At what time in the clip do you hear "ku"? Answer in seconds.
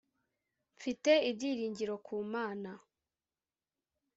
2.05-2.15